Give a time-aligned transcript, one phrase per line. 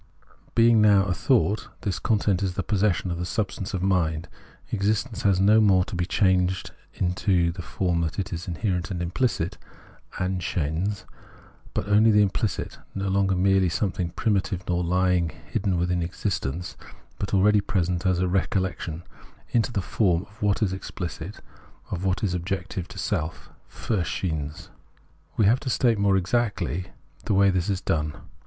[0.55, 4.27] Being now a thought, the content is the possession of the substance of mind;
[4.71, 8.99] existence has no more to be changed into the form of what is inherent and
[8.99, 9.57] impKcit
[10.13, 11.05] (Ansichseins),
[11.75, 16.75] but only the imphcit— no longer merely something primi tive, nor lying hidden within existence,
[17.19, 19.03] but already present as a recollection—
[19.51, 21.41] into the form of what is exphcit,
[21.91, 24.69] of what is objective to self [Filrsichseins).
[25.37, 26.87] We have to state more exactly
[27.25, 28.13] the way this is done.